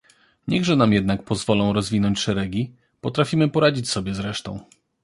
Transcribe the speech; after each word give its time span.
"Niechże 0.47 0.75
nam 0.75 0.93
jednak 0.93 1.23
pozwolą 1.23 1.73
rozwinąć 1.73 2.19
szeregi, 2.19 2.71
potrafimy 3.01 3.49
poradzić 3.49 3.89
sobie 3.89 4.13
z 4.15 4.19
resztą!" 4.19 4.59